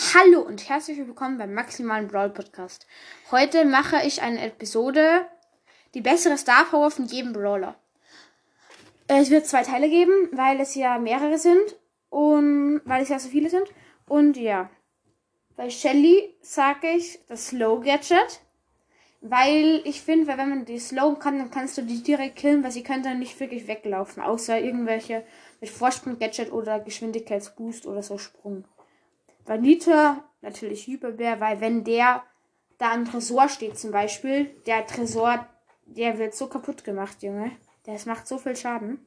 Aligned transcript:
Hallo 0.00 0.40
und 0.40 0.68
herzlich 0.68 0.96
willkommen 0.96 1.38
beim 1.38 1.54
Maximalen 1.54 2.06
Brawl 2.06 2.30
Podcast. 2.30 2.86
Heute 3.32 3.64
mache 3.64 4.06
ich 4.06 4.22
eine 4.22 4.40
Episode, 4.46 5.26
die 5.92 6.00
bessere 6.00 6.38
Star 6.38 6.64
Power 6.66 6.90
von 6.90 7.06
jedem 7.06 7.32
Brawler. 7.32 7.74
Es 9.08 9.30
wird 9.30 9.46
zwei 9.46 9.64
Teile 9.64 9.88
geben, 9.90 10.12
weil 10.32 10.60
es 10.60 10.76
ja 10.76 10.98
mehrere 10.98 11.36
sind 11.36 11.76
und 12.10 12.80
weil 12.84 13.02
es 13.02 13.08
ja 13.08 13.18
so 13.18 13.28
viele 13.28 13.50
sind. 13.50 13.66
Und 14.06 14.36
ja, 14.36 14.70
bei 15.56 15.68
Shelly 15.68 16.36
sage 16.42 16.90
ich 16.90 17.18
das 17.26 17.48
Slow 17.48 17.80
Gadget, 17.84 18.40
weil 19.20 19.82
ich 19.84 20.00
finde, 20.00 20.28
weil 20.28 20.38
wenn 20.38 20.50
man 20.50 20.64
die 20.64 20.78
slow 20.78 21.18
kann, 21.18 21.38
dann 21.38 21.50
kannst 21.50 21.76
du 21.76 21.82
die 21.82 22.04
direkt 22.04 22.36
killen, 22.36 22.62
weil 22.62 22.70
sie 22.70 22.84
können 22.84 23.02
dann 23.02 23.18
nicht 23.18 23.38
wirklich 23.40 23.66
weglaufen, 23.66 24.22
außer 24.22 24.60
irgendwelche 24.60 25.24
mit 25.60 25.70
Vorsprung 25.70 26.18
Gadget 26.20 26.52
oder 26.52 26.78
Geschwindigkeitsboost 26.78 27.84
oder 27.86 28.04
so 28.04 28.16
Sprung. 28.16 28.64
Nita 29.56 30.24
natürlich 30.40 30.86
Hyperbär, 30.86 31.40
weil 31.40 31.60
wenn 31.60 31.84
der 31.84 32.22
da 32.78 32.92
am 32.92 33.04
Tresor 33.04 33.48
steht 33.48 33.78
zum 33.78 33.90
Beispiel, 33.90 34.46
der 34.66 34.86
Tresor, 34.86 35.46
der 35.86 36.18
wird 36.18 36.34
so 36.34 36.46
kaputt 36.46 36.84
gemacht, 36.84 37.22
Junge. 37.22 37.50
Der 37.86 37.98
macht 38.06 38.28
so 38.28 38.38
viel 38.38 38.54
Schaden. 38.54 39.04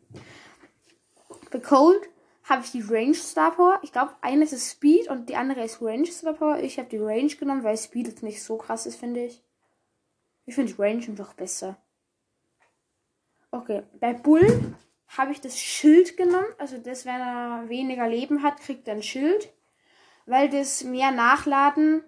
Bei 1.51 1.59
Cold 1.59 2.09
habe 2.43 2.63
ich 2.63 2.71
die 2.71 2.81
Range 2.81 3.13
Star 3.13 3.51
Power. 3.51 3.79
Ich 3.83 3.91
glaube, 3.91 4.13
eine 4.21 4.43
ist 4.43 4.71
Speed 4.71 5.07
und 5.09 5.29
die 5.29 5.35
andere 5.35 5.63
ist 5.63 5.81
Range 5.81 6.07
Star 6.07 6.33
Power. 6.33 6.59
Ich 6.59 6.79
habe 6.79 6.89
die 6.89 6.97
Range 6.97 7.33
genommen, 7.35 7.63
weil 7.63 7.77
Speed 7.77 8.07
jetzt 8.07 8.23
nicht 8.23 8.43
so 8.43 8.57
krass 8.57 8.85
ist, 8.85 8.99
finde 8.99 9.25
ich. 9.25 9.41
Ich 10.45 10.55
finde 10.55 10.77
Range 10.77 11.05
einfach 11.07 11.33
besser. 11.33 11.77
Okay, 13.51 13.83
bei 13.99 14.13
Bull 14.13 14.75
habe 15.07 15.31
ich 15.31 15.41
das 15.41 15.59
Schild 15.59 16.17
genommen. 16.17 16.47
Also 16.57 16.77
das, 16.77 17.05
wenn 17.05 17.19
er 17.21 17.69
weniger 17.69 18.07
Leben 18.07 18.43
hat, 18.43 18.59
kriegt 18.59 18.87
er 18.87 18.95
ein 18.95 19.03
Schild 19.03 19.53
weil 20.25 20.49
das 20.49 20.83
mehr 20.83 21.11
Nachladen 21.11 22.03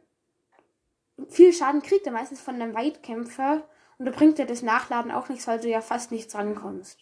viel 1.30 1.54
Schaden 1.54 1.82
kriegt 1.82 2.06
er 2.06 2.12
meistens 2.12 2.42
von 2.42 2.56
einem 2.56 2.74
Weitkämpfer 2.74 3.68
und 3.98 4.06
da 4.06 4.12
bringt 4.12 4.40
er 4.40 4.46
das 4.46 4.62
Nachladen 4.62 5.12
auch 5.12 5.30
nichts, 5.30 5.48
weil 5.48 5.60
du 5.60 5.70
ja 5.70 5.82
fast 5.82 6.12
nichts 6.12 6.36
rankommst. 6.36 7.00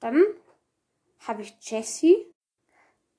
Dann 0.00 0.24
habe 1.20 1.42
ich 1.42 1.54
Jessie. 1.60 2.16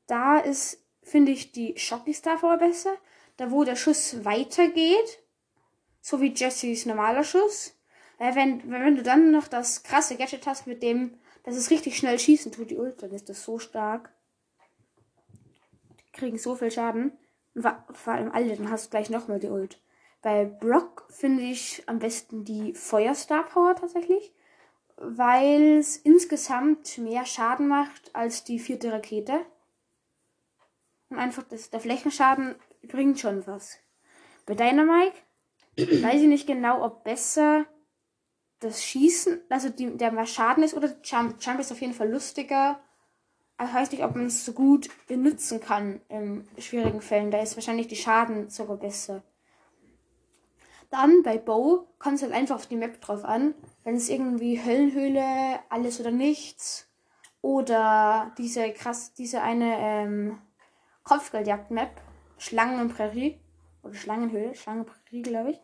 Da 0.08 0.40
ist, 0.40 0.84
finde 1.04 1.32
ich, 1.32 1.52
die 1.52 1.78
Shocky 1.78 2.14
Star 2.14 2.38
Power 2.38 2.58
besser. 2.58 2.98
Da 3.38 3.52
wo 3.52 3.64
der 3.64 3.76
Schuss 3.76 4.26
weitergeht, 4.26 5.24
so 6.02 6.20
wie 6.20 6.34
Jessies 6.34 6.86
normaler 6.86 7.24
Schuss. 7.24 7.78
Weil 8.18 8.36
wenn, 8.36 8.70
wenn 8.70 8.96
du 8.96 9.04
dann 9.04 9.32
noch 9.32 9.48
das 9.48 9.84
krasse 9.84 10.18
Gadget 10.18 10.46
hast, 10.48 10.68
mit 10.68 10.84
dem, 10.84 11.20
dass 11.44 11.56
es 11.56 11.70
richtig 11.70 11.98
schnell 11.98 12.20
schießen 12.20 12.52
tut, 12.52 12.72
die 12.72 12.78
Ult, 12.78 13.02
dann 13.02 13.12
ist 13.12 13.30
das 13.30 13.44
so 13.44 13.60
stark 13.60 14.12
kriegen 16.22 16.38
so 16.38 16.56
viel 16.56 16.72
Schaden. 16.72 17.12
Und 17.56 17.66
vor 17.94 18.14
allem 18.14 18.32
alle, 18.32 18.56
dann 18.56 18.72
hast 18.72 18.86
du 18.86 18.90
gleich 18.92 19.10
nochmal 19.10 19.40
die 19.40 19.50
Ult. 19.50 19.82
Bei 20.22 20.46
Brock 20.46 21.06
finde 21.10 21.42
ich 21.44 21.84
am 21.88 22.00
besten 22.00 22.46
die 22.46 22.74
Feuerstar 22.74 23.44
Power 23.44 23.76
tatsächlich, 23.76 24.34
weil 24.98 25.80
es 25.80 25.98
insgesamt 25.98 26.98
mehr 27.00 27.26
Schaden 27.26 27.68
macht 27.68 28.16
als 28.16 28.44
die 28.44 28.60
vierte 28.60 28.92
Rakete. 28.92 29.40
Und 31.10 31.18
einfach 31.18 31.44
das, 31.44 31.72
der 31.72 31.80
Flächenschaden 31.80 32.56
bringt 32.84 33.20
schon 33.20 33.46
was. 33.48 33.80
Bei 34.46 34.54
Dynamite 34.54 35.18
weiß 35.78 36.22
ich 36.22 36.28
nicht 36.28 36.48
genau, 36.48 36.86
ob 36.86 37.04
besser 37.04 37.66
das 38.60 38.84
Schießen, 38.84 39.42
also 39.50 39.70
die, 39.70 39.98
der 39.98 40.12
mehr 40.12 40.28
Schaden 40.28 40.64
ist 40.64 40.76
oder 40.76 40.96
Jump. 41.04 41.38
Jump 41.42 41.60
ist 41.60 41.72
auf 41.72 41.82
jeden 41.82 41.96
Fall 41.96 42.12
lustiger 42.12 42.80
ich 43.64 43.74
weiß 43.74 43.92
nicht, 43.92 44.04
ob 44.04 44.16
man 44.16 44.26
es 44.26 44.46
so 44.46 44.54
gut 44.54 44.90
benutzen 45.08 45.60
kann 45.60 46.02
in 46.10 46.48
schwierigen 46.58 47.02
Fällen. 47.02 47.32
Da 47.32 47.42
ist 47.42 47.56
wahrscheinlich 47.56 47.88
die 47.88 47.96
Schaden 47.96 48.50
sogar 48.50 48.78
besser. 48.78 49.24
Dann 50.90 51.24
bei 51.24 51.38
Bow 51.38 51.88
kommt 52.00 52.16
es 52.16 52.22
halt 52.22 52.34
einfach 52.34 52.56
auf 52.56 52.68
die 52.68 52.76
Map 52.76 53.00
drauf 53.00 53.24
an. 53.24 53.54
Wenn 53.84 53.96
es 53.96 54.10
irgendwie 54.10 54.62
Höllenhöhle, 54.64 55.60
alles 55.70 56.00
oder 56.00 56.12
nichts 56.12 56.90
oder 57.42 58.34
diese 58.38 58.72
krass, 58.72 59.14
diese 59.14 59.42
eine 59.42 59.78
ähm, 59.80 60.38
Kopfgeldjagd-Map, 61.04 61.90
Schlangenprärie 62.38 63.40
oder 63.84 63.94
Schlangenhöhle, 63.96 64.54
Schlangenprärie, 64.54 65.22
glaube 65.22 65.52
ich. 65.52 65.62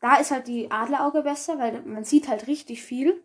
Da 0.00 0.16
ist 0.16 0.30
halt 0.30 0.46
die 0.46 0.70
Adlerauge 0.70 1.22
besser, 1.22 1.58
weil 1.58 1.82
man 1.82 2.04
sieht 2.04 2.28
halt 2.28 2.46
richtig 2.46 2.82
viel. 2.82 3.22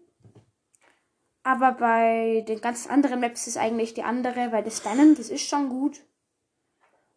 Aber 1.43 1.73
bei 1.73 2.43
den 2.47 2.61
ganzen 2.61 2.89
anderen 2.89 3.19
Maps 3.19 3.47
ist 3.47 3.57
eigentlich 3.57 3.93
die 3.93 4.03
andere, 4.03 4.51
weil 4.51 4.63
das 4.63 4.77
Stunnen, 4.77 5.15
das 5.15 5.29
ist 5.29 5.47
schon 5.47 5.69
gut. 5.69 6.01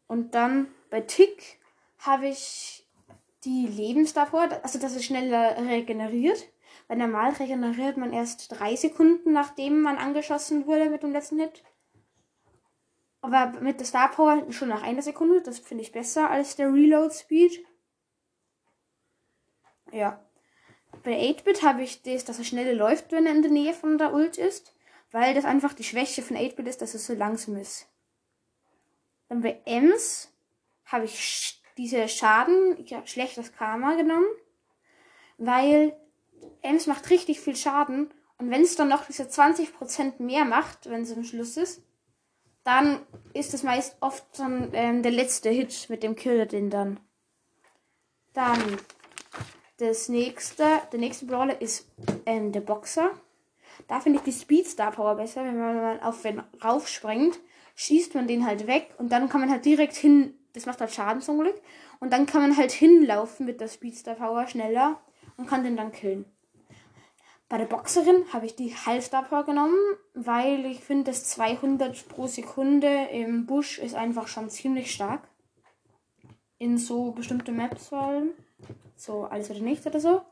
Und 0.08 0.34
dann 0.34 0.68
bei 0.90 1.00
Tick 1.00 1.60
habe 1.98 2.28
ich 2.28 2.86
die 3.44 3.66
Lebens 3.66 4.12
davor, 4.12 4.48
also 4.62 4.78
dass 4.78 4.96
es 4.96 5.04
schneller 5.04 5.56
regeneriert. 5.56 6.48
Weil 6.88 6.98
normal 6.98 7.32
regeneriert 7.32 7.96
man 7.96 8.12
erst 8.12 8.58
drei 8.58 8.76
Sekunden, 8.76 9.32
nachdem 9.32 9.80
man 9.80 9.98
angeschossen 9.98 10.66
wurde 10.66 10.90
mit 10.90 11.02
dem 11.02 11.12
letzten 11.12 11.40
Hit. 11.40 11.64
Aber 13.20 13.60
mit 13.60 13.80
der 13.80 13.86
Star 13.86 14.10
Power 14.10 14.52
schon 14.52 14.68
nach 14.68 14.82
einer 14.82 15.02
Sekunde. 15.02 15.42
Das 15.42 15.58
finde 15.58 15.82
ich 15.82 15.92
besser 15.92 16.30
als 16.30 16.54
der 16.56 16.72
Reload 16.72 17.12
Speed. 17.12 17.64
Ja. 19.92 20.25
Bei 21.06 21.20
8-Bit 21.20 21.62
habe 21.62 21.84
ich 21.84 22.02
das, 22.02 22.24
dass 22.24 22.38
er 22.38 22.44
schneller 22.44 22.74
läuft, 22.74 23.12
wenn 23.12 23.26
er 23.26 23.32
in 23.32 23.42
der 23.42 23.52
Nähe 23.52 23.72
von 23.72 23.96
der 23.96 24.12
Ult 24.12 24.38
ist. 24.38 24.74
Weil 25.12 25.34
das 25.34 25.44
einfach 25.44 25.72
die 25.72 25.84
Schwäche 25.84 26.20
von 26.20 26.36
8-Bit 26.36 26.66
ist, 26.66 26.82
dass 26.82 26.94
er 26.94 26.98
so 26.98 27.14
langsam 27.14 27.56
ist. 27.56 27.86
Dann 29.28 29.40
bei 29.40 29.60
Ems 29.66 30.32
habe 30.84 31.04
ich 31.04 31.62
diese 31.76 32.08
Schaden, 32.08 32.76
ich 32.84 32.92
habe 32.92 33.06
schlechtes 33.06 33.52
Karma 33.52 33.94
genommen. 33.94 34.26
Weil 35.38 35.96
Ems 36.62 36.88
macht 36.88 37.08
richtig 37.08 37.38
viel 37.38 37.54
Schaden. 37.54 38.12
Und 38.38 38.50
wenn 38.50 38.62
es 38.62 38.74
dann 38.74 38.88
noch 38.88 39.06
diese 39.06 39.22
20% 39.22 40.20
mehr 40.20 40.44
macht, 40.44 40.90
wenn 40.90 41.02
es 41.02 41.12
am 41.12 41.22
Schluss 41.22 41.56
ist, 41.56 41.82
dann 42.64 42.98
ist 43.32 43.54
es 43.54 43.62
meist 43.62 43.96
oft 44.00 44.24
dann 44.40 44.70
ähm, 44.72 45.04
der 45.04 45.12
letzte 45.12 45.50
Hit 45.50 45.88
mit 45.88 46.02
dem 46.02 46.16
Killer 46.16 46.46
den 46.46 46.68
dann. 46.68 46.98
Dann 48.32 48.58
das 49.78 50.08
nächste, 50.08 50.64
der 50.92 50.98
nächste 50.98 51.26
Brawler 51.26 51.60
ist 51.60 51.86
ähm, 52.24 52.52
der 52.52 52.60
Boxer. 52.60 53.10
Da 53.88 54.00
finde 54.00 54.18
ich 54.18 54.24
die 54.24 54.32
Speed 54.32 54.66
Star 54.66 54.90
Power 54.90 55.14
besser. 55.16 55.44
Wenn 55.44 55.58
man 55.58 55.76
mal 55.76 56.00
auf 56.00 56.22
den 56.22 56.42
raufspringt, 56.64 57.38
schießt 57.74 58.14
man 58.14 58.26
den 58.26 58.46
halt 58.46 58.66
weg 58.66 58.94
und 58.98 59.12
dann 59.12 59.28
kann 59.28 59.40
man 59.40 59.50
halt 59.50 59.64
direkt 59.64 59.94
hin. 59.94 60.34
Das 60.54 60.66
macht 60.66 60.80
halt 60.80 60.92
Schaden 60.92 61.20
zum 61.20 61.38
Glück. 61.38 61.60
Und 62.00 62.12
dann 62.12 62.26
kann 62.26 62.40
man 62.40 62.56
halt 62.56 62.72
hinlaufen 62.72 63.46
mit 63.46 63.60
der 63.60 63.68
Speed 63.68 63.96
Star 63.96 64.14
Power 64.14 64.46
schneller 64.46 65.00
und 65.36 65.46
kann 65.46 65.64
den 65.64 65.76
dann 65.76 65.92
killen. 65.92 66.24
Bei 67.48 67.58
der 67.58 67.66
Boxerin 67.66 68.24
habe 68.32 68.46
ich 68.46 68.56
die 68.56 68.74
Halfstar 68.74 69.22
Power 69.22 69.44
genommen, 69.44 69.78
weil 70.14 70.66
ich 70.66 70.80
finde, 70.80 71.04
das 71.04 71.28
200 71.28 72.08
pro 72.08 72.26
Sekunde 72.26 73.08
im 73.12 73.46
Busch 73.46 73.78
ist 73.78 73.94
einfach 73.94 74.26
schon 74.26 74.50
ziemlich 74.50 74.90
stark. 74.90 75.28
In 76.58 76.76
so 76.76 77.12
bestimmte 77.12 77.52
Maps 77.52 77.88
vor 77.88 77.98
allem 77.98 78.30
so 78.96 79.24
alles 79.24 79.50
oder 79.50 79.60
nichts 79.60 79.86
oder 79.86 80.00
so. 80.00 80.22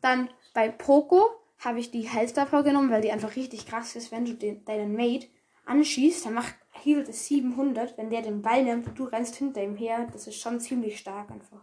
Dann 0.00 0.28
bei 0.54 0.68
Poco 0.68 1.30
habe 1.58 1.78
ich 1.78 1.90
die 1.90 2.08
Hellstar 2.08 2.46
vorgenommen, 2.46 2.90
weil 2.90 3.02
die 3.02 3.12
einfach 3.12 3.36
richtig 3.36 3.66
krass 3.66 3.94
ist, 3.96 4.10
wenn 4.10 4.24
du 4.24 4.34
den, 4.34 4.64
deinen 4.64 4.94
Mate 4.94 5.28
anschießt, 5.64 6.26
dann 6.26 6.34
macht 6.34 6.54
Heal 6.72 7.00
es 7.02 7.26
700, 7.26 7.96
wenn 7.96 8.10
der 8.10 8.22
den 8.22 8.42
Ball 8.42 8.64
nimmt 8.64 8.88
und 8.88 8.98
du 8.98 9.04
rennst 9.04 9.36
hinter 9.36 9.62
ihm 9.62 9.76
her, 9.76 10.08
das 10.12 10.26
ist 10.26 10.40
schon 10.40 10.58
ziemlich 10.58 10.98
stark 10.98 11.30
einfach. 11.30 11.60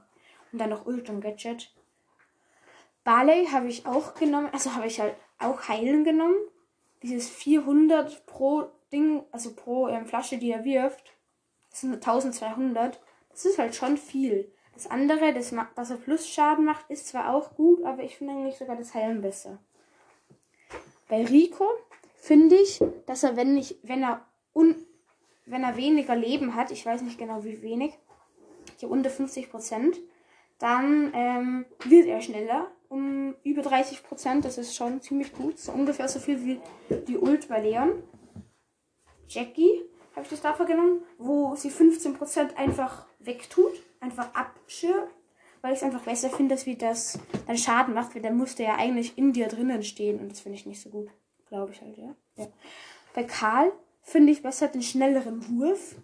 Und 0.52 0.60
dann 0.60 0.70
noch 0.70 0.86
Ult 0.86 1.10
und 1.10 1.22
Gadget. 1.22 1.74
Barley 3.04 3.48
habe 3.48 3.68
ich 3.68 3.86
auch 3.86 4.14
genommen, 4.14 4.50
also 4.52 4.76
habe 4.76 4.88
ich 4.88 5.00
halt 5.00 5.16
auch 5.40 5.68
Heilen 5.68 6.04
genommen. 6.04 6.38
Dieses 7.02 7.30
400 7.30 8.26
pro 8.26 8.70
Ding, 8.92 9.24
also 9.32 9.54
pro 9.54 9.88
ähm, 9.88 10.06
Flasche, 10.06 10.38
die 10.38 10.52
er 10.52 10.64
wirft, 10.64 11.14
das 11.70 11.82
sind 11.82 11.94
1200. 11.94 13.00
Das 13.30 13.46
ist 13.46 13.58
halt 13.58 13.76
schon 13.76 13.98
viel. 13.98 14.52
Das 14.80 14.90
andere, 14.90 15.34
das, 15.34 15.54
dass 15.76 15.90
er 15.90 15.98
Plus-Schaden 15.98 16.64
macht, 16.64 16.90
ist 16.90 17.10
zwar 17.10 17.34
auch 17.34 17.54
gut, 17.56 17.84
aber 17.84 18.02
ich 18.02 18.16
finde 18.16 18.32
eigentlich 18.32 18.56
sogar 18.56 18.78
das 18.78 18.94
Heilen 18.94 19.22
besser. 19.22 19.60
Bei 21.10 21.26
Rico 21.26 21.68
finde 22.16 22.56
ich, 22.56 22.82
dass 23.06 23.24
er, 23.24 23.36
wenn, 23.36 23.58
ich, 23.58 23.78
wenn, 23.84 24.04
er 24.04 24.26
un, 24.54 24.78
wenn 25.46 25.64
er 25.64 25.76
weniger 25.76 26.16
Leben 26.16 26.56
hat, 26.56 26.72
ich 26.72 26.86
weiß 26.86 27.02
nicht 27.02 27.18
genau 27.18 27.44
wie 27.44 27.62
wenig, 27.62 27.92
hier 28.78 28.90
unter 28.90 29.10
50 29.10 29.52
Prozent, 29.52 29.98
dann 30.60 31.12
ähm, 31.14 31.66
wird 31.84 32.08
er 32.08 32.22
schneller 32.22 32.72
um 32.88 33.36
über 33.44 33.64
30 33.64 34.04
Prozent. 34.04 34.46
Das 34.46 34.58
ist 34.58 34.78
schon 34.78 35.02
ziemlich 35.02 35.34
gut. 35.34 35.60
So 35.60 35.74
ungefähr 35.74 36.08
so 36.08 36.20
viel 36.20 36.46
wie 36.46 36.62
die 37.06 37.18
Ult 37.18 37.50
bei 37.50 37.60
Leon. 37.60 38.02
Jackie 39.28 39.82
habe 40.16 40.24
ich 40.24 40.30
das 40.30 40.42
dafür 40.42 40.66
genommen, 40.66 41.02
wo 41.18 41.54
sie 41.58 41.70
15 41.70 42.14
Prozent 42.14 42.58
einfach 42.58 43.08
wegtut 43.20 43.74
einfach 44.00 44.34
abschirmt, 44.34 45.10
weil 45.62 45.74
ich 45.74 45.80
es 45.80 45.84
einfach 45.84 46.04
besser 46.04 46.30
finde, 46.30 46.56
dass 46.56 46.66
wie 46.66 46.76
das 46.76 47.20
dann 47.48 47.58
Schaden 47.58 47.94
macht, 47.94 48.16
weil 48.16 48.22
dann 48.22 48.38
musste 48.38 48.64
ja 48.64 48.76
eigentlich 48.76 49.18
in 49.18 49.34
dir 49.34 49.48
drinnen 49.48 49.84
stehen 49.84 50.20
und 50.20 50.32
das 50.32 50.40
finde 50.42 50.58
ich 50.58 50.66
nicht 50.66 50.82
so 50.82 50.90
gut. 50.90 51.10
Glaube 51.48 51.72
ich 51.74 51.82
halt, 51.82 51.98
ja. 51.98 52.16
ja. 52.36 52.48
Bei 53.14 53.24
Karl 53.24 53.72
finde 54.02 54.32
ich 54.32 54.42
besser 54.42 54.68
den 54.68 54.84
schnelleren 54.84 55.48
Wurf. 55.50 55.96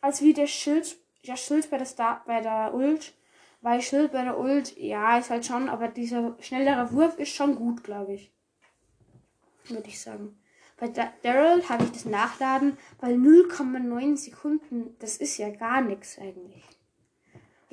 als 0.00 0.20
wie 0.22 0.34
der 0.34 0.46
Schild, 0.46 0.96
der 1.26 1.36
Schild 1.36 1.70
bei 1.70 1.78
der, 1.78 1.86
Star, 1.86 2.22
bei 2.26 2.40
der 2.40 2.74
Ult. 2.74 3.14
Weil 3.62 3.80
Schild 3.80 4.12
bei 4.12 4.24
der 4.24 4.38
Ult, 4.38 4.76
ja, 4.76 5.16
ist 5.16 5.30
halt 5.30 5.46
schon, 5.46 5.70
aber 5.70 5.88
dieser 5.88 6.36
schnellere 6.40 6.92
Wurf 6.92 7.18
ist 7.18 7.34
schon 7.34 7.56
gut, 7.56 7.82
glaube 7.82 8.14
ich. 8.14 8.30
Würde 9.68 9.88
ich 9.88 9.98
sagen. 9.98 10.38
Bei 10.76 10.88
Daryl 10.88 11.66
habe 11.68 11.84
ich 11.84 11.92
das 11.92 12.04
Nachladen, 12.04 12.76
weil 13.00 13.14
0,9 13.14 14.16
Sekunden, 14.16 14.94
das 14.98 15.16
ist 15.16 15.38
ja 15.38 15.48
gar 15.48 15.80
nichts 15.80 16.18
eigentlich. 16.18 16.64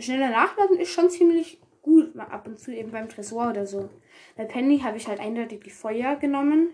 Das 0.02 0.08
schnelle 0.08 0.32
Nachladen 0.32 0.80
ist 0.80 0.90
schon 0.90 1.12
ziemlich 1.12 1.62
gut, 1.84 2.16
mal 2.16 2.24
ab 2.24 2.48
und 2.48 2.60
zu 2.60 2.74
eben 2.74 2.90
beim 2.90 3.08
Tresor 3.08 3.52
oder 3.52 3.68
so. 3.68 3.88
Bei 4.36 4.46
Penny 4.46 4.80
habe 4.80 4.98
ich 4.98 5.08
halt 5.08 5.20
eindeutig 5.20 5.62
die 5.64 5.70
Feuer 5.70 6.16
genommen. 6.16 6.72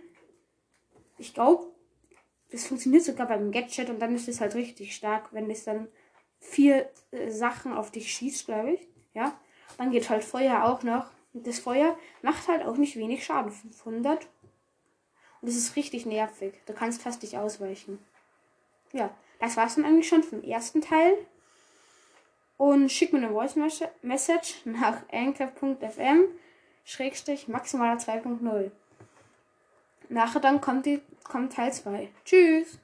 Ich 1.18 1.34
glaube, 1.34 1.66
das 2.54 2.68
funktioniert 2.68 3.04
sogar 3.04 3.28
beim 3.28 3.52
Gadget 3.52 3.90
und 3.90 4.00
dann 4.00 4.16
ist 4.16 4.30
es 4.30 4.40
halt 4.40 4.56
richtig 4.56 4.96
stark, 4.96 5.34
wenn 5.34 5.52
es 5.52 5.66
dann 5.66 5.90
vier 6.40 6.90
äh, 7.12 7.30
Sachen 7.30 7.74
auf 7.74 7.92
dich 7.92 8.14
schießt, 8.14 8.46
glaube 8.46 8.76
ich. 8.76 8.88
Ja, 9.14 9.38
dann 9.78 9.92
geht 9.92 10.10
halt 10.10 10.24
Feuer 10.24 10.64
auch 10.64 10.84
noch. 10.84 11.08
Und 11.34 11.46
das 11.46 11.60
Feuer 11.60 12.00
macht 12.22 12.48
halt 12.48 12.64
auch 12.64 12.78
nicht 12.78 12.96
wenig 12.96 13.26
Schaden. 13.26 13.52
500. 13.52 14.26
Und 15.42 15.50
das 15.50 15.58
ist 15.58 15.76
richtig 15.76 16.06
nervig. 16.06 16.54
Du 16.66 16.72
kannst 16.72 17.02
fast 17.02 17.22
nicht 17.24 17.38
ausweichen. 17.38 18.00
Ja, 18.94 19.14
das 19.42 19.58
war's 19.58 19.76
dann 19.76 19.84
eigentlich 19.84 20.08
schon 20.08 20.24
vom 20.24 20.42
ersten 20.44 20.80
Teil. 20.80 21.18
Und 22.58 22.92
schick 22.92 23.14
mir 23.14 23.20
eine 23.20 23.32
Voice 23.32 23.56
Message 24.02 24.56
nach 24.66 25.04
anchor.fm 25.12 26.24
Schrägstrich 26.84 27.48
maximaler 27.48 28.00
2.0. 28.00 28.72
Nachher 30.10 30.40
dann 30.40 30.62
kommt, 30.62 30.86
die, 30.86 31.02
kommt 31.24 31.54
Teil 31.54 31.72
2. 31.72 32.10
Tschüss! 32.26 32.80